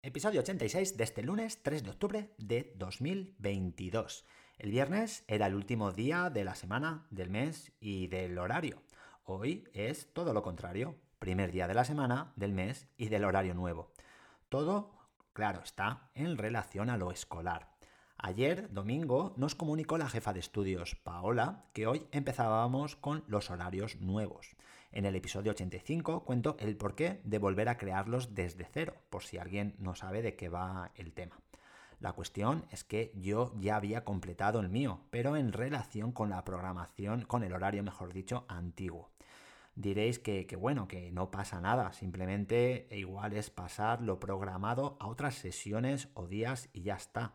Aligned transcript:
Episodio 0.00 0.42
86 0.42 0.96
de 0.96 1.02
este 1.02 1.24
lunes 1.24 1.60
3 1.64 1.82
de 1.82 1.90
octubre 1.90 2.30
de 2.38 2.72
2022. 2.76 4.24
El 4.56 4.70
viernes 4.70 5.24
era 5.26 5.48
el 5.48 5.56
último 5.56 5.90
día 5.90 6.30
de 6.30 6.44
la 6.44 6.54
semana, 6.54 7.08
del 7.10 7.30
mes 7.30 7.72
y 7.80 8.06
del 8.06 8.38
horario. 8.38 8.80
Hoy 9.24 9.64
es 9.72 10.12
todo 10.12 10.32
lo 10.32 10.44
contrario, 10.44 10.94
primer 11.18 11.50
día 11.50 11.66
de 11.66 11.74
la 11.74 11.84
semana, 11.84 12.32
del 12.36 12.52
mes 12.52 12.86
y 12.96 13.08
del 13.08 13.24
horario 13.24 13.54
nuevo. 13.54 13.90
Todo, 14.48 14.92
claro, 15.32 15.62
está 15.64 16.10
en 16.14 16.38
relación 16.38 16.90
a 16.90 16.96
lo 16.96 17.10
escolar. 17.10 17.68
Ayer, 18.18 18.72
domingo, 18.72 19.34
nos 19.36 19.56
comunicó 19.56 19.98
la 19.98 20.08
jefa 20.08 20.32
de 20.32 20.40
estudios, 20.40 20.94
Paola, 20.94 21.64
que 21.72 21.88
hoy 21.88 22.06
empezábamos 22.12 22.94
con 22.94 23.24
los 23.26 23.50
horarios 23.50 23.96
nuevos. 23.96 24.56
En 24.90 25.04
el 25.04 25.14
episodio 25.16 25.52
85 25.52 26.24
cuento 26.24 26.56
el 26.58 26.76
porqué 26.76 27.20
de 27.24 27.38
volver 27.38 27.68
a 27.68 27.76
crearlos 27.76 28.34
desde 28.34 28.64
cero, 28.64 28.94
por 29.10 29.22
si 29.22 29.38
alguien 29.38 29.74
no 29.78 29.94
sabe 29.94 30.22
de 30.22 30.34
qué 30.34 30.48
va 30.48 30.92
el 30.94 31.12
tema. 31.12 31.38
La 32.00 32.12
cuestión 32.12 32.64
es 32.70 32.84
que 32.84 33.12
yo 33.14 33.52
ya 33.58 33.76
había 33.76 34.04
completado 34.04 34.60
el 34.60 34.68
mío, 34.68 35.00
pero 35.10 35.36
en 35.36 35.52
relación 35.52 36.12
con 36.12 36.30
la 36.30 36.44
programación, 36.44 37.22
con 37.22 37.42
el 37.42 37.52
horario, 37.52 37.82
mejor 37.82 38.12
dicho, 38.12 38.44
antiguo. 38.48 39.10
Diréis 39.74 40.18
que, 40.18 40.46
que, 40.46 40.56
bueno, 40.56 40.88
que 40.88 41.10
no 41.10 41.30
pasa 41.30 41.60
nada, 41.60 41.92
simplemente 41.92 42.88
igual 42.90 43.32
es 43.32 43.50
pasar 43.50 44.00
lo 44.00 44.18
programado 44.18 44.96
a 45.00 45.06
otras 45.06 45.34
sesiones 45.34 46.08
o 46.14 46.26
días 46.26 46.68
y 46.72 46.82
ya 46.82 46.94
está. 46.94 47.34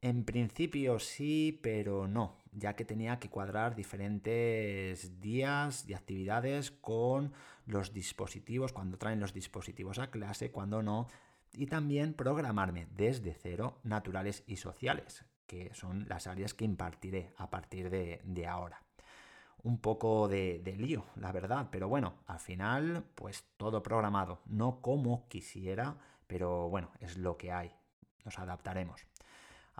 En 0.00 0.24
principio 0.24 1.00
sí, 1.00 1.58
pero 1.60 2.06
no, 2.06 2.36
ya 2.52 2.76
que 2.76 2.84
tenía 2.84 3.18
que 3.18 3.30
cuadrar 3.30 3.74
diferentes 3.74 5.20
días 5.20 5.88
y 5.88 5.94
actividades 5.94 6.70
con 6.70 7.32
los 7.66 7.92
dispositivos, 7.92 8.72
cuando 8.72 8.96
traen 8.96 9.18
los 9.18 9.32
dispositivos 9.32 9.98
a 9.98 10.12
clase, 10.12 10.52
cuando 10.52 10.84
no, 10.84 11.08
y 11.52 11.66
también 11.66 12.14
programarme 12.14 12.86
desde 12.92 13.34
cero 13.34 13.80
naturales 13.82 14.44
y 14.46 14.56
sociales, 14.56 15.24
que 15.48 15.74
son 15.74 16.06
las 16.08 16.28
áreas 16.28 16.54
que 16.54 16.64
impartiré 16.64 17.32
a 17.36 17.50
partir 17.50 17.90
de, 17.90 18.46
ahora. 18.46 18.80
Un 19.64 19.80
poco 19.80 20.28
de, 20.28 20.60
de 20.60 20.76
lío, 20.76 21.06
la 21.16 21.32
verdad, 21.32 21.70
pero 21.72 21.88
bueno, 21.88 22.14
al 22.26 22.38
final, 22.38 23.04
pues 23.16 23.44
todo 23.56 23.82
programado, 23.82 24.42
no 24.46 24.80
como 24.80 25.26
quisiera, 25.26 25.96
pero 26.28 26.68
bueno, 26.68 26.92
es 27.00 27.16
lo 27.16 27.36
que 27.36 27.50
hay, 27.50 27.72
nos 28.24 28.38
adaptaremos. 28.38 29.04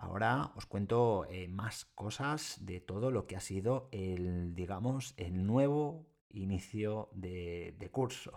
Ahora 0.01 0.51
os 0.55 0.65
cuento 0.65 1.25
eh, 1.29 1.49
más 1.49 1.83
cosas 1.93 2.59
de 2.61 2.79
todo 2.79 3.11
lo 3.11 3.27
que 3.27 3.35
ha 3.35 3.41
sido 3.41 3.89
el, 3.91 4.55
digamos, 4.55 5.13
el 5.17 5.45
nuevo 5.45 6.05
inicio 6.29 7.09
de, 7.11 7.75
de 7.77 7.89
curso. 7.89 8.31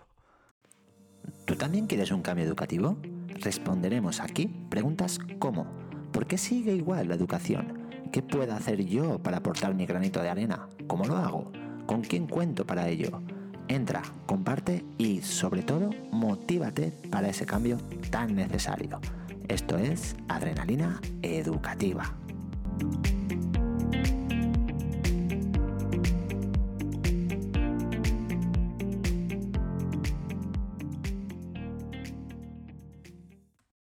¿Tú 1.45 1.55
también 1.55 1.87
quieres 1.87 2.11
un 2.11 2.21
cambio 2.21 2.45
educativo? 2.45 2.97
Responderemos 3.39 4.19
aquí 4.19 4.47
preguntas 4.69 5.19
como 5.39 5.65
¿por 6.11 6.27
qué 6.27 6.37
sigue 6.37 6.75
igual 6.75 7.07
la 7.07 7.15
educación? 7.15 7.87
¿Qué 8.11 8.21
puedo 8.21 8.53
hacer 8.53 8.83
yo 8.83 9.19
para 9.19 9.37
aportar 9.37 9.73
mi 9.73 9.85
granito 9.85 10.21
de 10.21 10.29
arena? 10.29 10.67
¿Cómo 10.87 11.05
lo 11.05 11.15
hago? 11.15 11.49
¿Con 11.85 12.01
quién 12.01 12.27
cuento 12.27 12.67
para 12.67 12.89
ello? 12.89 13.21
Entra, 13.69 14.01
comparte 14.25 14.83
y 14.97 15.21
sobre 15.21 15.63
todo 15.63 15.91
motívate 16.11 16.91
para 17.09 17.29
ese 17.29 17.45
cambio 17.45 17.77
tan 18.11 18.35
necesario. 18.35 18.99
Esto 19.49 19.77
es 19.77 20.15
Adrenalina 20.29 21.01
Educativa. 21.21 22.17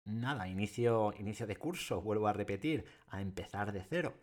Nada, 0.06 0.48
inicio, 0.48 1.14
inicio 1.20 1.46
de 1.46 1.58
curso, 1.58 2.02
vuelvo 2.02 2.28
a 2.28 2.34
repetir, 2.34 2.86
a 3.10 3.22
empezar 3.22 3.74
de 3.74 3.84
cero. 3.84 4.14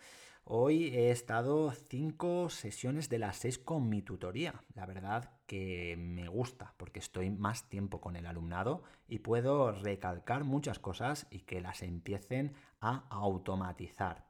Hoy 0.53 0.87
he 0.87 1.13
estado 1.13 1.71
cinco 1.71 2.51
sesiones 2.51 3.09
de 3.09 3.21
las 3.21 3.37
seis 3.37 3.57
con 3.57 3.89
mi 3.89 4.03
tutoría. 4.03 4.65
La 4.75 4.85
verdad 4.85 5.31
que 5.47 5.95
me 5.97 6.27
gusta 6.27 6.75
porque 6.77 6.99
estoy 6.99 7.31
más 7.31 7.69
tiempo 7.69 8.01
con 8.01 8.17
el 8.17 8.27
alumnado 8.27 8.83
y 9.07 9.21
puedo 9.21 9.71
recalcar 9.71 10.43
muchas 10.43 10.81
cosas 10.81 11.29
y 11.31 11.43
que 11.43 11.61
las 11.61 11.83
empiecen 11.83 12.53
a 12.81 13.05
automatizar. 13.11 14.27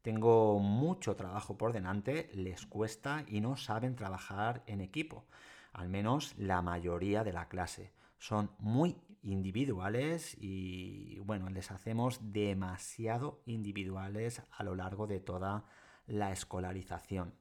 Tengo 0.00 0.60
mucho 0.60 1.16
trabajo 1.16 1.58
por 1.58 1.72
delante, 1.72 2.30
les 2.34 2.66
cuesta 2.66 3.24
y 3.26 3.40
no 3.40 3.56
saben 3.56 3.96
trabajar 3.96 4.62
en 4.68 4.80
equipo, 4.80 5.24
al 5.72 5.88
menos 5.88 6.36
la 6.38 6.62
mayoría 6.62 7.24
de 7.24 7.32
la 7.32 7.48
clase. 7.48 7.90
Son 8.18 8.52
muy 8.60 8.96
individuales 9.24 10.36
y 10.38 11.18
bueno, 11.20 11.48
les 11.48 11.70
hacemos 11.70 12.20
demasiado 12.32 13.42
individuales 13.46 14.42
a 14.52 14.62
lo 14.62 14.74
largo 14.74 15.06
de 15.06 15.20
toda 15.20 15.64
la 16.06 16.32
escolarización. 16.32 17.34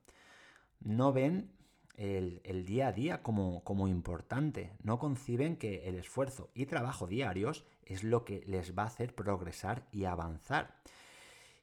No 0.79 1.13
ven 1.13 1.51
el, 1.95 2.65
día 2.65 2.87
a 2.87 2.91
día 2.91 3.21
como, 3.21 3.63
como, 3.63 3.87
importante, 3.87 4.73
no 4.81 4.97
conciben 4.97 5.57
que 5.57 5.87
el 5.87 5.95
esfuerzo 5.95 6.49
y 6.55 6.65
trabajo 6.65 7.07
diarios 7.07 7.65
es 7.83 8.03
lo 8.03 8.25
que 8.25 8.43
les 8.47 8.77
va 8.77 8.83
a 8.83 8.87
hacer 8.87 9.13
progresar 9.13 9.87
y 9.91 10.05
avanzar. 10.05 10.75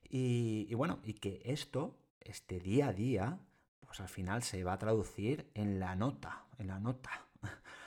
Y, 0.09 0.67
y 0.69 0.75
bueno, 0.75 1.01
y 1.03 1.15
que 1.15 1.41
esto, 1.45 1.97
este 2.21 2.61
día 2.61 2.89
a 2.89 2.93
día, 2.93 3.41
pues 3.87 4.01
al 4.01 4.09
final 4.09 4.43
se 4.43 4.63
va 4.63 4.75
a 4.75 4.79
traducir 4.79 5.51
en 5.55 5.81
la 5.81 5.97
nota, 5.97 6.45
en 6.59 6.69
la 6.69 6.79
nota 6.79 7.27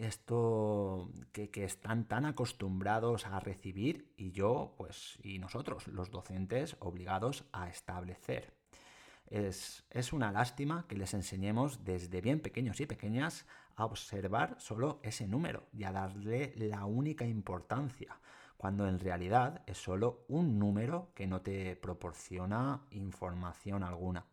esto 0.00 1.10
que, 1.32 1.50
están 1.64 2.06
tan 2.06 2.24
acostumbrados 2.24 3.26
a 3.26 3.40
recibir 3.40 4.12
y 4.16 4.32
yo, 4.32 4.74
pues, 4.76 5.18
y 5.22 5.38
nosotros, 5.38 5.88
los 5.88 6.10
docentes, 6.10 6.76
obligados 6.80 7.44
a 7.52 7.68
establecer. 7.68 8.54
Es, 9.28 9.84
es, 9.90 10.12
una 10.12 10.30
lástima 10.30 10.86
que 10.88 10.96
les 10.96 11.12
enseñemos 11.14 11.84
desde 11.84 12.20
bien 12.20 12.40
pequeños 12.40 12.80
y 12.80 12.86
pequeñas 12.86 13.46
a 13.74 13.84
observar 13.84 14.56
solo 14.58 15.00
ese 15.02 15.26
número 15.26 15.66
y 15.72 15.84
a 15.84 15.92
darle 15.92 16.54
la 16.56 16.84
única 16.84 17.26
importancia, 17.26 18.20
cuando 18.56 18.86
en 18.86 19.00
realidad 19.00 19.62
es 19.66 19.78
solo 19.78 20.24
un 20.28 20.58
número 20.58 21.10
que 21.14 21.26
no 21.26 21.42
te 21.42 21.76
proporciona 21.76 22.86
información 22.90 23.82
alguna. 23.82 24.24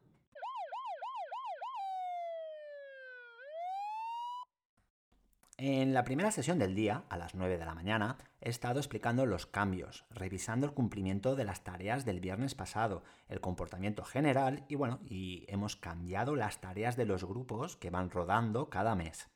En 5.58 5.94
la 5.94 6.03
primera 6.03 6.31
sesión 6.31 6.58
del 6.58 6.74
día, 6.74 7.03
a 7.09 7.18
las 7.18 7.36
9 7.36 7.59
de 7.59 7.66
la 7.66 7.75
mañana, 7.75 8.18
he 8.41 8.50
estado 8.50 8.80
explicando 8.80 9.28
los 9.28 9.46
cambios, 9.46 10.03
revisando 10.09 10.66
el 10.66 10.74
cumplimiento 10.74 11.36
de 11.36 11.46
las 11.46 11.64
tareas 11.64 12.06
del 12.06 12.19
viernes 12.19 12.56
pasado, 12.56 13.03
el 13.30 13.40
comportamiento 13.40 14.03
general 14.03 14.66
y 14.68 14.74
bueno, 14.74 15.00
y 15.06 15.46
hemos 15.47 15.75
cambiado 15.75 16.36
las 16.36 16.59
tareas 16.59 16.96
de 16.96 17.06
los 17.06 17.24
grupos 17.24 17.78
que 17.78 17.92
van 17.92 18.09
rodando 18.09 18.72
cada 18.72 18.96
mes. 18.96 19.30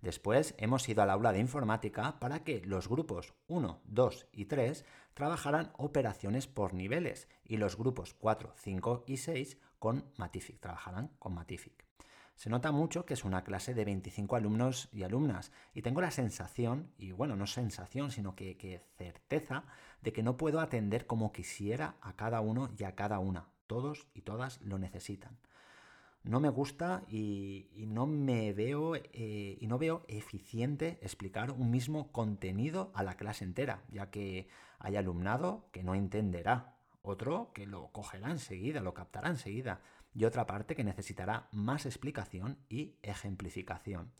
Después 0.00 0.54
hemos 0.56 0.88
ido 0.88 1.02
al 1.02 1.10
aula 1.10 1.30
de 1.30 1.40
informática 1.40 2.18
para 2.20 2.42
que 2.42 2.62
los 2.64 2.88
grupos 2.88 3.34
1, 3.48 3.82
2 3.84 4.26
y 4.32 4.46
3 4.46 4.86
trabajaran 5.12 5.72
operaciones 5.76 6.46
por 6.46 6.72
niveles 6.72 7.28
y 7.44 7.58
los 7.58 7.76
grupos 7.76 8.14
4, 8.14 8.54
5 8.56 9.04
y 9.06 9.18
6 9.18 9.58
con 9.78 10.10
Matific, 10.16 10.58
trabajarán 10.58 11.08
con 11.18 11.34
Matific. 11.34 11.84
Se 12.40 12.48
nota 12.48 12.72
mucho 12.72 13.04
que 13.04 13.12
es 13.12 13.26
una 13.26 13.44
clase 13.44 13.74
de 13.74 13.84
25 13.84 14.34
alumnos 14.34 14.88
y 14.92 15.02
alumnas 15.02 15.52
y 15.74 15.82
tengo 15.82 16.00
la 16.00 16.10
sensación, 16.10 16.90
y 16.96 17.12
bueno, 17.12 17.36
no 17.36 17.46
sensación, 17.46 18.10
sino 18.10 18.34
que, 18.34 18.80
certeza 18.96 19.64
de 20.00 20.14
que 20.14 20.22
no 20.22 20.38
puedo 20.38 20.60
atender 20.60 21.06
como 21.06 21.32
quisiera 21.32 21.96
a 22.00 22.16
cada 22.16 22.40
uno 22.40 22.70
y 22.78 22.84
a 22.84 22.94
cada 22.94 23.18
una. 23.18 23.50
Todos 23.66 24.06
y 24.14 24.22
todas 24.22 24.58
lo 24.62 24.78
necesitan. 24.78 25.36
No 26.22 26.40
me 26.40 26.48
gusta 26.48 27.02
y, 27.10 27.68
no 27.88 28.06
me 28.06 28.54
veo 28.54 28.96
eh, 28.96 29.58
y 29.60 29.66
no 29.66 29.76
veo 29.76 30.06
eficiente 30.08 30.98
explicar 31.02 31.50
un 31.50 31.70
mismo 31.70 32.10
contenido 32.10 32.90
a 32.94 33.02
la 33.02 33.18
clase 33.18 33.44
entera, 33.44 33.82
ya 33.90 34.08
que 34.08 34.48
hay 34.78 34.96
alumnado 34.96 35.68
que 35.72 35.82
no 35.82 35.94
entenderá, 35.94 36.74
otro 37.02 37.50
que 37.52 37.66
lo 37.66 37.92
cogerá 37.92 38.30
enseguida, 38.30 38.80
lo 38.80 38.94
captará 38.94 39.28
enseguida 39.28 39.82
y 40.14 40.24
otra 40.24 40.46
parte 40.46 40.74
que 40.74 40.84
necesitará 40.84 41.48
más 41.52 41.86
explicación 41.86 42.58
y 42.68 42.96
ejemplificación. 43.02 44.12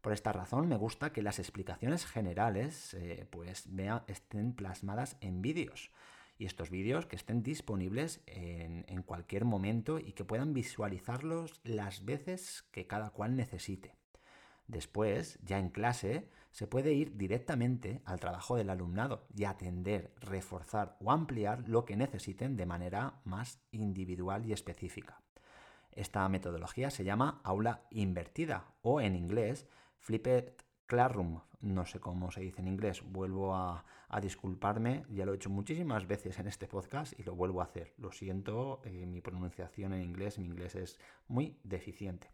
Por 0.00 0.12
esta 0.12 0.32
razón 0.32 0.68
me 0.68 0.76
gusta 0.76 1.12
que 1.12 1.22
las 1.22 1.38
explicaciones 1.38 2.06
generales 2.06 2.94
eh, 2.94 3.26
pues 3.30 3.68
estén 4.06 4.52
plasmadas 4.52 5.16
en 5.20 5.42
vídeos 5.42 5.90
y 6.38 6.44
estos 6.44 6.70
vídeos 6.70 7.06
que 7.06 7.16
estén 7.16 7.42
disponibles 7.42 8.22
en, 8.26 8.84
en, 8.88 9.02
cualquier 9.02 9.44
momento 9.44 9.98
y 9.98 10.12
que 10.12 10.24
puedan 10.24 10.52
visualizarlos 10.52 11.60
las 11.64 12.04
veces 12.04 12.62
que 12.70 12.86
cada 12.86 13.10
cual 13.10 13.36
necesite. 13.36 13.96
Después, 14.68 15.38
ya 15.42 15.58
en 15.58 15.70
clase, 15.70 16.28
se 16.50 16.66
puede 16.66 16.92
ir 16.94 17.16
directamente 17.16 18.00
al 18.04 18.18
trabajo 18.18 18.56
del 18.56 18.70
alumnado 18.70 19.26
y 19.34 19.44
atender, 19.44 20.12
reforzar 20.20 20.96
o 21.00 21.12
ampliar 21.12 21.68
lo 21.68 21.84
que 21.84 21.96
necesiten 21.96 22.56
de 22.56 22.66
manera 22.66 23.20
más 23.24 23.60
individual 23.70 24.46
y 24.46 24.52
específica. 24.52 25.20
Esta 25.92 26.28
metodología 26.28 26.90
se 26.90 27.04
llama 27.04 27.40
aula 27.44 27.82
invertida 27.90 28.74
o 28.82 29.00
en 29.00 29.16
inglés 29.16 29.66
flipped 29.98 30.52
classroom, 30.86 31.40
no 31.60 31.84
sé 31.84 32.00
cómo 32.00 32.30
se 32.30 32.40
dice 32.40 32.60
en 32.60 32.68
inglés, 32.68 33.02
vuelvo 33.04 33.54
a, 33.54 33.84
disculparme, 34.22 35.04
ya 35.10 35.26
lo 35.26 35.32
he 35.32 35.36
hecho 35.36 35.50
muchísimas 35.50 36.06
veces 36.08 36.38
en 36.38 36.46
este 36.46 36.66
podcast 36.66 37.18
y 37.18 37.24
lo 37.24 37.34
vuelvo 37.34 37.60
a 37.60 37.64
hacer. 37.64 37.92
Lo 37.98 38.12
siento, 38.12 38.80
eh, 38.84 39.04
mi 39.06 39.20
pronunciación 39.20 39.92
en 39.92 40.02
inglés, 40.02 40.38
mi 40.38 40.46
inglés 40.46 40.74
es 40.74 40.98
muy 41.28 41.58
deficiente. 41.64 42.30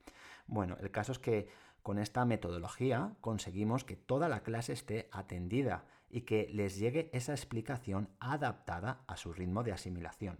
Bueno, 0.46 0.76
el 0.80 0.90
caso 0.90 1.12
es 1.12 1.18
que 1.18 1.48
con 1.82 1.98
esta 1.98 2.24
metodología 2.24 3.16
conseguimos 3.20 3.84
que 3.84 3.96
toda 3.96 4.28
la 4.28 4.42
clase 4.42 4.72
esté 4.72 5.08
atendida 5.10 5.84
y 6.08 6.20
que 6.20 6.48
les 6.52 6.78
llegue 6.78 7.10
esa 7.12 7.32
explicación 7.32 8.10
adaptada 8.20 9.02
a 9.08 9.16
su 9.16 9.32
ritmo 9.32 9.64
de 9.64 9.72
asimilación. 9.72 10.38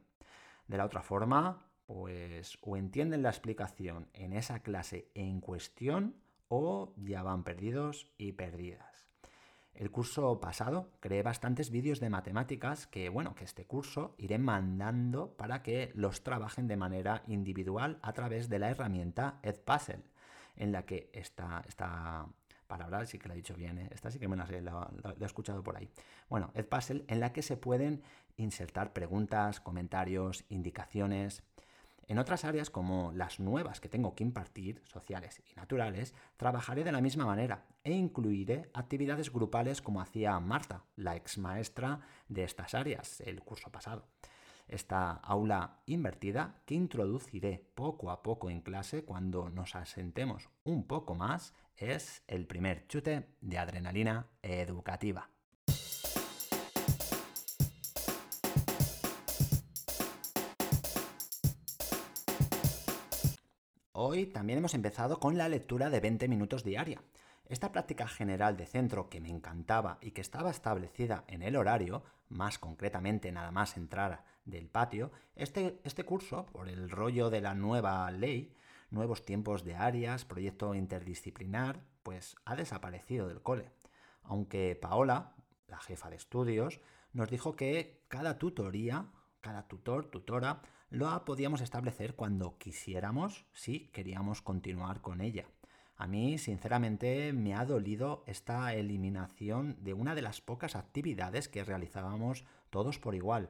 De 0.68 0.76
la 0.76 0.84
otra 0.84 1.02
forma, 1.02 1.66
pues 1.86 2.58
o 2.60 2.76
entienden 2.76 3.22
la 3.22 3.30
explicación 3.30 4.08
en 4.12 4.32
esa 4.32 4.60
clase 4.60 5.10
en 5.14 5.40
cuestión 5.40 6.21
o 6.54 6.92
ya 6.98 7.22
van 7.22 7.44
perdidos 7.44 8.08
y 8.18 8.32
perdidas. 8.32 9.08
El 9.72 9.90
curso 9.90 10.38
pasado 10.38 10.90
creé 11.00 11.22
bastantes 11.22 11.70
vídeos 11.70 11.98
de 11.98 12.10
matemáticas 12.10 12.86
que, 12.86 13.08
bueno, 13.08 13.34
que 13.34 13.44
este 13.44 13.64
curso 13.64 14.14
iré 14.18 14.36
mandando 14.36 15.34
para 15.34 15.62
que 15.62 15.92
los 15.94 16.22
trabajen 16.22 16.68
de 16.68 16.76
manera 16.76 17.22
individual 17.26 17.98
a 18.02 18.12
través 18.12 18.50
de 18.50 18.58
la 18.58 18.68
herramienta 18.68 19.40
Edpuzzle, 19.42 20.04
en 20.56 20.72
la 20.72 20.84
que 20.84 21.08
esta, 21.14 21.64
esta 21.66 22.26
palabra 22.66 23.06
sí 23.06 23.18
que 23.18 23.28
la 23.28 23.34
he 23.34 23.38
dicho 23.38 23.54
bien, 23.54 23.78
¿eh? 23.78 23.88
esta 23.90 24.10
sí 24.10 24.18
que 24.18 24.28
me 24.28 24.36
la, 24.36 24.46
he 25.18 25.24
escuchado 25.24 25.62
por 25.62 25.78
ahí. 25.78 25.88
Bueno, 26.28 26.50
Edpuzzle, 26.52 27.06
en 27.08 27.20
la 27.20 27.32
que 27.32 27.40
se 27.40 27.56
pueden 27.56 28.02
insertar 28.36 28.92
preguntas, 28.92 29.58
comentarios, 29.58 30.44
indicaciones, 30.50 31.44
en 32.08 32.18
otras 32.18 32.44
áreas, 32.44 32.70
como 32.70 33.12
las 33.12 33.40
nuevas 33.40 33.80
que 33.80 33.88
tengo 33.88 34.14
que 34.14 34.24
impartir, 34.24 34.82
sociales 34.84 35.42
y 35.50 35.54
naturales, 35.54 36.14
trabajaré 36.36 36.84
de 36.84 36.92
la 36.92 37.00
misma 37.00 37.26
manera 37.26 37.66
e 37.84 37.92
incluiré 37.92 38.70
actividades 38.74 39.32
grupales 39.32 39.82
como 39.82 40.00
hacía 40.00 40.38
Marta, 40.40 40.84
la 40.96 41.16
ex 41.16 41.38
maestra 41.38 42.00
de 42.28 42.44
estas 42.44 42.74
áreas, 42.74 43.20
el 43.20 43.40
curso 43.42 43.70
pasado. 43.70 44.06
Esta 44.68 45.12
aula 45.12 45.82
invertida 45.86 46.62
que 46.64 46.74
introduciré 46.74 47.64
poco 47.74 48.10
a 48.10 48.22
poco 48.22 48.48
en 48.48 48.60
clase 48.60 49.04
cuando 49.04 49.50
nos 49.50 49.74
asentemos 49.74 50.48
un 50.64 50.86
poco 50.86 51.14
más 51.14 51.54
es 51.76 52.22
el 52.26 52.46
primer 52.46 52.86
chute 52.86 53.28
de 53.40 53.58
adrenalina 53.58 54.28
educativa. 54.42 55.31
Hoy 64.04 64.26
también 64.26 64.58
hemos 64.58 64.74
empezado 64.74 65.20
con 65.20 65.38
la 65.38 65.48
lectura 65.48 65.88
de 65.88 66.00
20 66.00 66.26
minutos 66.26 66.64
diaria. 66.64 67.00
Esta 67.48 67.70
práctica 67.70 68.08
general 68.08 68.56
de 68.56 68.66
centro 68.66 69.08
que 69.08 69.20
me 69.20 69.30
encantaba 69.30 69.98
y 70.00 70.10
que 70.10 70.20
estaba 70.20 70.50
establecida 70.50 71.22
en 71.28 71.40
el 71.40 71.54
horario, 71.54 72.02
más 72.28 72.58
concretamente 72.58 73.30
nada 73.30 73.52
más 73.52 73.76
entrar 73.76 74.24
del 74.44 74.68
patio, 74.68 75.12
este, 75.36 75.78
este 75.84 76.02
curso, 76.02 76.46
por 76.46 76.68
el 76.68 76.90
rollo 76.90 77.30
de 77.30 77.42
la 77.42 77.54
nueva 77.54 78.10
ley, 78.10 78.56
nuevos 78.90 79.24
tiempos 79.24 79.62
de 79.62 79.76
áreas, 79.76 80.24
proyecto 80.24 80.74
interdisciplinar, 80.74 81.78
pues 82.02 82.34
ha 82.44 82.56
desaparecido 82.56 83.28
del 83.28 83.40
cole. 83.40 83.70
Aunque 84.24 84.74
Paola, 84.74 85.36
la 85.68 85.78
jefa 85.78 86.10
de 86.10 86.16
estudios, 86.16 86.80
nos 87.12 87.30
dijo 87.30 87.54
que 87.54 88.02
cada 88.08 88.36
tutoría, 88.36 89.06
cada 89.40 89.68
tutor, 89.68 90.06
tutora, 90.06 90.60
lo 90.92 91.24
podíamos 91.24 91.62
establecer 91.62 92.14
cuando 92.14 92.58
quisiéramos, 92.58 93.46
si 93.54 93.88
queríamos 93.88 94.42
continuar 94.42 95.00
con 95.00 95.22
ella. 95.22 95.46
A 95.96 96.06
mí, 96.06 96.36
sinceramente, 96.36 97.32
me 97.32 97.54
ha 97.54 97.64
dolido 97.64 98.24
esta 98.26 98.74
eliminación 98.74 99.76
de 99.80 99.94
una 99.94 100.14
de 100.14 100.20
las 100.20 100.42
pocas 100.42 100.76
actividades 100.76 101.48
que 101.48 101.64
realizábamos 101.64 102.44
todos 102.68 102.98
por 102.98 103.14
igual. 103.14 103.48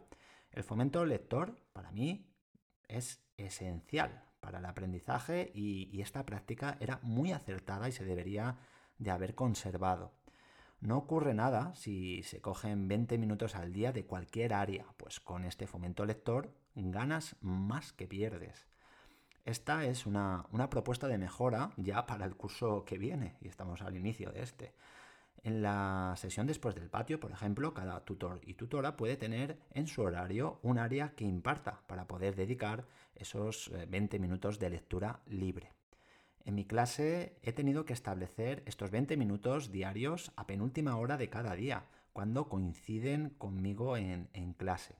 El 0.52 0.62
fomento 0.62 1.04
lector, 1.04 1.58
para 1.72 1.90
mí, 1.90 2.30
es 2.86 3.24
esencial 3.36 4.22
para 4.38 4.60
el 4.60 4.64
aprendizaje 4.64 5.50
y, 5.52 5.88
y 5.92 6.00
esta 6.00 6.24
práctica 6.24 6.76
era 6.78 7.00
muy 7.02 7.32
acertada 7.32 7.88
y 7.88 7.92
se 7.92 8.04
debería 8.04 8.58
de 8.98 9.10
haber 9.10 9.34
conservado. 9.34 10.12
No 10.82 10.98
ocurre 10.98 11.32
nada 11.32 11.72
si 11.76 12.24
se 12.24 12.40
cogen 12.40 12.88
20 12.88 13.16
minutos 13.16 13.54
al 13.54 13.72
día 13.72 13.92
de 13.92 14.04
cualquier 14.04 14.52
área, 14.52 14.84
pues 14.96 15.20
con 15.20 15.44
este 15.44 15.68
fomento 15.68 16.04
lector 16.04 16.52
ganas 16.74 17.36
más 17.40 17.92
que 17.92 18.08
pierdes. 18.08 18.66
Esta 19.44 19.84
es 19.84 20.06
una, 20.06 20.44
propuesta 20.70 21.06
de 21.06 21.18
mejora 21.18 21.70
ya 21.76 22.04
para 22.04 22.24
el 22.24 22.34
curso 22.34 22.84
que 22.84 22.98
viene 22.98 23.36
y 23.40 23.46
estamos 23.46 23.80
al 23.80 23.96
inicio 23.96 24.32
de 24.32 24.42
este. 24.42 24.74
En 25.44 25.62
la 25.62 26.14
sesión 26.16 26.48
después 26.48 26.74
del 26.74 26.90
patio, 26.90 27.20
por 27.20 27.30
ejemplo, 27.30 27.72
cada 27.74 28.04
tutor 28.04 28.40
y 28.42 28.54
tutora 28.54 28.96
puede 28.96 29.16
tener 29.16 29.60
en 29.70 29.86
su 29.86 30.02
horario 30.02 30.58
un 30.62 30.80
área 30.80 31.14
que 31.14 31.24
imparta 31.24 31.82
para 31.86 32.08
poder 32.08 32.34
dedicar 32.34 32.88
esos 33.14 33.70
20 33.88 34.16
eh, 34.16 34.18
minutos 34.18 34.58
de 34.58 34.70
lectura 34.70 35.20
libre. 35.26 35.70
En 36.44 36.54
mi 36.54 36.64
clase 36.64 37.38
he 37.42 37.52
tenido 37.52 37.84
que 37.84 37.92
establecer 37.92 38.62
estos 38.66 38.90
20 38.90 39.16
minutos 39.16 39.70
diarios 39.70 40.32
a 40.36 40.46
penúltima 40.46 40.96
hora 40.96 41.16
de 41.16 41.28
cada 41.28 41.54
día, 41.54 41.86
cuando 42.12 42.48
coinciden 42.48 43.30
conmigo 43.38 43.96
en, 43.96 44.54
clase. 44.56 44.96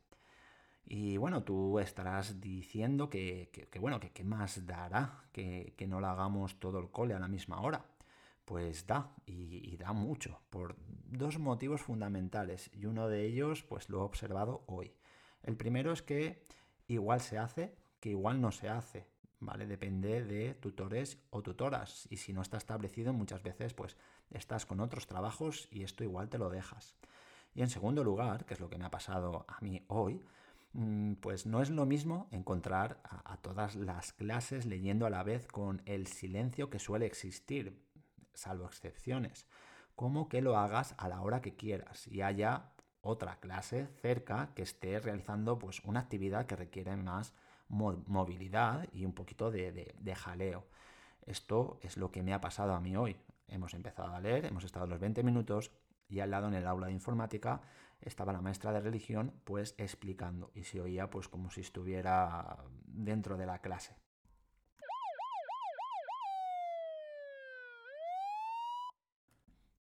Y 0.85 1.17
bueno, 1.17 1.43
tú 1.43 1.79
estarás 1.79 2.41
diciendo 2.41 3.11
que, 3.11 3.69
bueno, 3.81 3.99
que 3.99 4.11
qué 4.11 4.25
más 4.25 4.67
dará 4.67 5.25
que, 5.33 5.75
no 5.89 6.01
lo 6.01 6.07
hagamos 6.09 6.61
todo 6.61 6.79
el 6.79 6.91
cole 6.91 7.15
a 7.15 7.19
la 7.19 7.29
misma 7.29 7.61
hora. 7.61 7.85
Pues 8.45 8.87
da, 8.87 9.15
y, 9.25 9.73
y, 9.73 9.77
da 9.77 9.93
mucho, 9.93 10.41
por 10.51 10.77
dos 10.79 11.39
motivos 11.39 11.81
fundamentales, 11.81 12.71
y 12.75 12.87
uno 12.87 13.09
de 13.09 13.25
ellos 13.25 13.63
pues 13.63 13.89
lo 13.89 13.99
he 13.99 14.03
observado 14.03 14.65
hoy. 14.67 14.93
El 15.43 15.57
primero 15.57 15.93
es 15.93 16.03
que 16.03 16.45
igual 16.89 17.21
se 17.21 17.39
hace 17.39 17.75
que 18.03 18.11
igual 18.11 18.41
no 18.41 18.51
se 18.51 18.69
hace. 18.69 19.07
¿Vale? 19.43 19.67
Depende 19.67 20.25
de 20.25 20.55
tutores 20.55 21.19
o 21.31 21.43
tutoras. 21.43 22.07
Y 22.11 22.17
si 22.17 22.33
no 22.33 22.43
está 22.43 22.57
establecido, 22.57 23.13
muchas 23.13 23.43
veces 23.43 23.75
pues 23.75 23.97
estás 24.31 24.67
con 24.67 24.81
otros 24.81 25.07
trabajos 25.07 25.69
y 25.71 25.83
esto 25.83 26.05
igual 26.05 26.29
te 26.29 26.39
lo 26.39 26.49
dejas. 26.49 26.95
Y 27.55 27.61
en 27.61 27.69
segundo 27.69 28.03
lugar, 28.03 28.47
que 28.47 28.55
es 28.55 28.61
lo 28.61 28.71
que 28.71 28.79
me 28.79 28.85
ha 28.85 28.91
pasado 28.91 29.45
a 29.49 29.61
mí 29.61 29.85
hoy, 29.89 30.25
mm, 30.73 31.15
pues 31.15 31.45
no 31.45 31.61
es 31.61 31.71
lo 31.71 31.85
mismo 31.85 32.29
encontrar 32.31 33.01
a, 33.05 33.37
todas 33.39 33.75
las 33.75 34.13
clases 34.13 34.65
leyendo 34.65 35.07
a 35.07 35.11
la 35.11 35.23
vez 35.23 35.47
con 35.47 35.83
el 35.85 36.07
silencio 36.07 36.71
que 36.71 36.79
suele 36.79 37.07
existir, 37.07 37.85
salvo 38.33 38.67
excepciones, 38.67 39.47
como 39.97 40.29
que 40.29 40.41
lo 40.41 40.57
hagas 40.57 40.95
a 40.97 41.09
la 41.09 41.21
hora 41.21 41.43
que 41.43 41.57
quieras 41.57 42.07
y 42.07 42.23
haya 42.23 42.73
otra 43.03 43.41
clase 43.41 43.89
cerca 44.01 44.55
que 44.55 44.63
esté 44.63 45.01
realizando 45.01 45.59
pues 45.59 45.81
una 45.85 46.01
actividad 46.01 46.47
que 46.47 46.57
requiere 46.57 46.97
más 46.97 47.35
movilidad 47.73 48.87
y 48.93 49.05
un 49.05 49.13
poquito 49.13 49.51
de, 49.51 50.15
jaleo. 50.17 50.67
Esto 51.27 51.79
es 51.83 51.97
lo 51.97 52.11
que 52.11 52.23
me 52.23 52.35
ha 52.35 52.41
pasado 52.41 52.75
a 52.75 52.81
mí 52.81 52.97
hoy. 52.97 53.17
Hemos 53.49 53.75
empezado 53.75 54.15
a 54.15 54.21
leer, 54.21 54.45
hemos 54.45 54.65
estado 54.65 54.87
los 54.87 55.01
20 55.01 55.23
minutos 55.23 55.73
y 56.09 56.21
al 56.21 56.31
lado 56.31 56.49
en 56.49 56.55
el 56.55 56.67
aula 56.67 56.87
de 56.87 56.93
informática 56.93 57.63
estaba 58.01 58.33
la 58.33 58.41
maestra 58.41 58.73
de 58.73 58.81
religión 58.81 59.33
pues 59.45 59.75
explicando 59.79 60.51
y 60.55 60.65
se 60.65 60.81
oía 60.81 61.09
pues 61.11 61.29
como 61.29 61.51
si 61.51 61.61
estuviera 61.61 62.59
dentro 62.85 63.37
de 63.37 63.47
la 63.47 63.61
clase. 63.61 63.97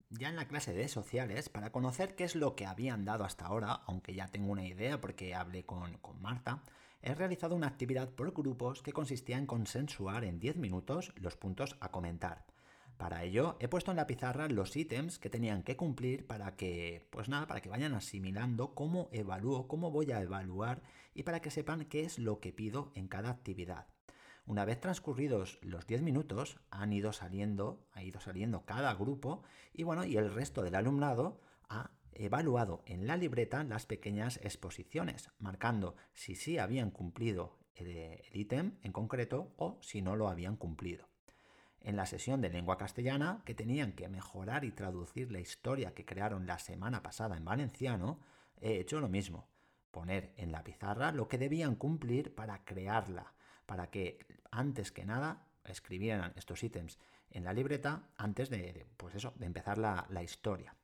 Ya 0.10 0.30
en 0.30 0.38
la 0.38 0.48
clase 0.48 0.74
de 0.74 0.88
sociales, 0.88 1.50
para 1.50 1.72
conocer 1.72 2.16
qué 2.16 2.24
es 2.24 2.36
lo 2.36 2.56
que 2.56 2.66
habían 2.66 3.04
dado 3.04 3.26
hasta 3.26 3.46
ahora, 3.46 3.82
aunque 3.86 4.14
ya 4.14 4.28
tengo 4.28 4.52
una 4.52 4.66
idea 4.66 5.02
porque 5.02 5.36
hablé 5.36 5.66
con, 5.66 5.98
con 5.98 6.22
Marta, 6.22 6.64
he 7.08 7.16
realizado 7.16 7.56
una 7.56 7.68
actividad 7.68 8.10
por 8.10 8.34
grupos 8.34 8.82
que 8.82 8.92
consistía 8.92 9.38
en 9.38 9.46
consensuar 9.46 10.26
en 10.26 10.40
10 10.40 10.58
minutos 10.58 11.14
los 11.16 11.38
puntos 11.38 11.78
a 11.80 11.90
comentar. 11.90 12.46
Para 12.98 13.24
ello 13.24 13.56
he 13.62 13.70
puesto 13.70 13.92
en 13.92 13.98
la 13.98 14.08
pizarra 14.08 14.50
los 14.50 14.76
ítems 14.76 15.18
que 15.18 15.30
tenían 15.30 15.64
que 15.64 15.78
cumplir 15.78 16.28
para 16.28 16.58
que, 16.58 17.08
pues 17.10 17.30
nada, 17.30 17.48
para 17.48 17.62
que 17.62 17.70
vayan 17.70 17.94
asimilando 17.94 18.76
cómo 18.76 19.08
evalúo, 19.14 19.70
cómo 19.70 19.90
voy 19.90 20.12
a 20.12 20.22
evaluar 20.22 20.82
y 21.14 21.24
para 21.24 21.40
que 21.40 21.50
sepan 21.50 21.86
qué 21.86 22.02
es 22.02 22.20
lo 22.20 22.42
que 22.42 22.52
pido 22.52 22.92
en 22.94 23.08
cada 23.08 23.30
actividad. 23.30 23.88
Una 24.46 24.66
vez 24.66 24.82
transcurridos 24.82 25.60
los 25.62 25.88
10 25.88 26.02
minutos, 26.02 26.60
han 26.72 26.92
ido 26.92 27.14
saliendo, 27.14 27.88
ha 27.94 28.04
ido 28.04 28.20
saliendo 28.20 28.66
cada 28.66 28.94
grupo 28.96 29.44
y 29.72 29.84
bueno, 29.84 30.04
y 30.04 30.18
el 30.18 30.34
resto 30.34 30.62
del 30.62 30.76
alumnado 30.76 31.40
ha 31.70 31.92
evaluado 32.18 32.84
en 32.86 33.08
la 33.08 33.18
libreta 33.18 33.64
las 33.64 33.86
pequeñas 33.86 34.38
exposiciones, 34.44 35.30
marcando 35.40 35.96
si 36.14 36.36
sí 36.36 36.58
habían 36.58 36.92
cumplido 36.92 37.58
el 37.76 38.22
ítem 38.34 38.78
en 38.84 38.92
concreto 38.92 39.54
o 39.58 39.78
si 39.82 40.02
no 40.02 40.16
lo 40.16 40.28
habían 40.28 40.56
cumplido. 40.56 41.08
En 41.80 41.96
la 41.96 42.06
sesión 42.06 42.42
de 42.42 42.50
lengua 42.50 42.78
castellana, 42.78 43.44
que 43.46 43.54
tenían 43.54 43.94
que 43.94 44.10
mejorar 44.10 44.66
y 44.66 44.72
traducir 44.72 45.32
la 45.32 45.40
historia 45.40 45.94
que 45.94 46.06
crearon 46.06 46.48
la 46.48 46.60
semana 46.60 47.04
pasada 47.04 47.38
en 47.38 47.46
valenciano, 47.46 48.20
he 48.60 48.80
hecho 48.80 49.00
lo 49.00 49.10
mismo, 49.10 49.48
poner 49.92 50.34
en 50.38 50.52
la 50.52 50.64
pizarra 50.64 51.12
lo 51.12 51.28
que 51.28 51.38
debían 51.38 51.76
cumplir 51.76 52.34
para 52.34 52.66
crearla, 52.66 53.34
para 53.66 53.90
que 53.90 54.26
antes 54.52 54.92
que 54.92 55.06
nada 55.06 55.48
escribieran 55.64 56.34
estos 56.36 56.64
ítems 56.64 57.00
en 57.30 57.44
la 57.44 57.54
libreta 57.54 58.10
antes 58.18 58.50
de, 58.50 58.88
pues 58.98 59.16
eso, 59.16 59.34
de 59.38 59.46
empezar 59.46 59.78
la 59.78 60.24
historia. 60.24 60.76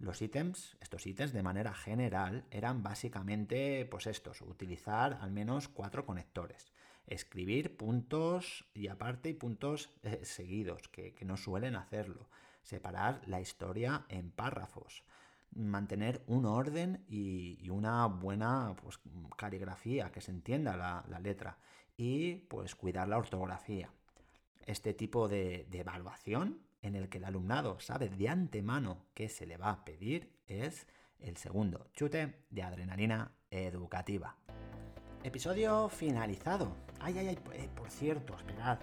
Los 0.00 0.22
ítems, 0.22 0.78
estos 0.80 1.06
ítems 1.06 1.34
de 1.34 1.42
manera 1.42 1.74
general, 1.74 2.46
eran 2.50 2.82
básicamente 2.82 3.84
pues 3.84 4.06
estos, 4.06 4.40
utilizar 4.40 5.18
al 5.20 5.30
menos 5.30 5.68
cuatro 5.68 6.06
conectores, 6.06 6.72
escribir 7.06 7.76
puntos 7.76 8.64
y 8.72 8.88
aparte 8.88 9.28
y 9.28 9.34
puntos 9.34 9.90
eh, 10.02 10.20
seguidos, 10.24 10.88
que, 10.88 11.14
no 11.26 11.36
suelen 11.36 11.76
hacerlo, 11.76 12.30
separar 12.62 13.20
la 13.26 13.42
historia 13.42 14.06
en 14.08 14.30
párrafos, 14.30 15.04
mantener 15.50 16.24
un 16.26 16.46
orden 16.46 17.04
y, 17.06 17.68
una 17.68 18.06
buena 18.06 18.74
pues, 18.82 19.00
caligrafía, 19.36 20.10
que 20.10 20.22
se 20.22 20.30
entienda 20.30 20.78
la, 20.78 21.20
letra, 21.20 21.58
y 21.98 22.36
pues 22.36 22.74
cuidar 22.74 23.06
la 23.06 23.18
ortografía. 23.18 23.92
Este 24.64 24.94
tipo 24.94 25.28
de 25.28 25.68
evaluación 25.70 26.69
en 26.82 26.94
el 26.94 27.08
que 27.08 27.18
el 27.18 27.24
alumnado 27.24 27.78
sabe 27.80 28.08
de 28.08 28.28
antemano 28.28 29.06
qué 29.14 29.28
se 29.28 29.46
le 29.46 29.56
va 29.56 29.70
a 29.70 29.84
pedir 29.84 30.32
es 30.46 30.86
el 31.18 31.36
segundo 31.36 31.88
chute 31.92 32.44
de 32.50 32.62
adrenalina 32.62 33.32
educativa. 33.50 34.36
Episodio 35.22 35.88
finalizado. 35.90 36.74
Ay, 36.98 37.18
ay, 37.18 37.28
ay, 37.28 37.38
eh, 37.52 37.68
por 37.74 37.90
cierto, 37.90 38.34
esperad. 38.36 38.78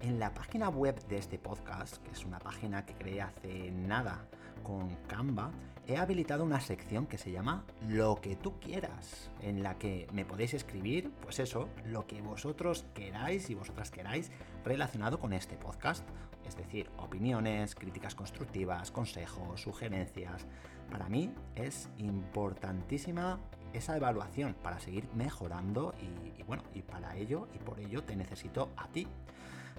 En 0.00 0.18
la 0.18 0.32
página 0.32 0.68
web 0.68 0.98
de 1.06 1.18
este 1.18 1.38
podcast, 1.38 1.98
que 1.98 2.10
es 2.12 2.24
una 2.24 2.38
página 2.38 2.86
que 2.86 2.94
creé 2.94 3.20
hace 3.20 3.70
nada 3.70 4.26
con 4.62 4.88
Canva, 5.06 5.52
he 5.86 5.96
habilitado 5.96 6.44
una 6.44 6.60
sección 6.60 7.06
que 7.06 7.18
se 7.18 7.30
llama 7.30 7.64
Lo 7.88 8.20
que 8.20 8.36
tú 8.36 8.58
quieras, 8.58 9.30
en 9.40 9.62
la 9.62 9.78
que 9.78 10.06
me 10.12 10.24
podéis 10.24 10.54
escribir, 10.54 11.10
pues 11.20 11.38
eso, 11.40 11.68
lo 11.84 12.06
que 12.06 12.22
vosotros 12.22 12.86
queráis 12.94 13.50
y 13.50 13.54
vosotras 13.54 13.90
queráis 13.90 14.30
relacionado 14.64 15.18
con 15.18 15.32
este 15.32 15.56
podcast 15.56 16.08
es 16.52 16.58
decir, 16.58 16.90
opiniones, 16.98 17.74
críticas 17.74 18.14
constructivas, 18.14 18.90
consejos, 18.90 19.60
sugerencias. 19.60 20.46
Para 20.90 21.08
mí 21.08 21.32
es 21.54 21.88
importantísima 21.96 23.40
esa 23.72 23.96
evaluación 23.96 24.54
para 24.62 24.78
seguir 24.78 25.08
mejorando 25.14 25.94
y, 26.38 26.42
bueno, 26.42 26.62
y 26.74 26.82
para 26.82 27.16
ello 27.16 27.48
y 27.54 27.58
por 27.58 27.80
ello 27.80 28.02
te 28.02 28.16
necesito 28.16 28.68
a 28.76 28.86
ti. 28.88 29.06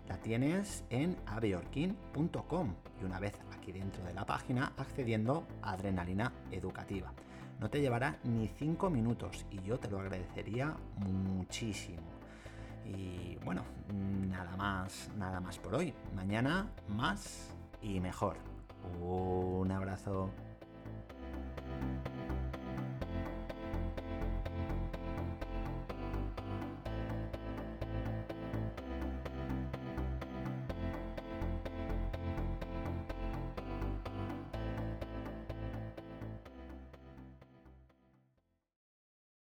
La 0.07 0.17
tienes 0.17 0.83
en 0.89 1.15
abeorkin.com 1.27 2.73
y 2.99 3.05
una 3.05 3.19
vez 3.19 3.39
aquí 3.55 3.71
dentro 3.71 4.03
de 4.03 4.15
la 4.15 4.25
página 4.25 4.73
accediendo 4.75 5.45
a 5.61 5.73
Adrenalina 5.73 6.33
Educativa. 6.51 7.13
No 7.59 7.69
te 7.69 7.81
llevará 7.81 8.17
ni 8.23 8.47
5 8.47 8.89
minutos 8.89 9.45
y 9.51 9.61
yo 9.61 9.79
te 9.79 9.91
lo 9.91 9.99
agradecería 9.99 10.75
muchísimo. 10.97 12.22
Y 12.85 13.37
bueno, 13.43 13.63
nada 14.29 14.55
más, 14.57 15.09
nada 15.17 15.39
más 15.39 15.57
por 15.57 15.75
hoy. 15.75 15.93
Mañana 16.15 16.67
más 16.89 17.49
y 17.81 17.99
mejor. 17.99 18.37
Un 19.01 19.71
abrazo. 19.71 20.29